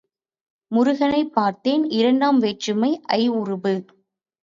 முருகனைப் 0.71 1.33
பார்த்தேன் 1.33 1.89
இரண்டாம் 1.91 2.39
வேற்றுமை 2.39 2.91
ஐ 3.15 3.29
உருபு. 3.31 3.75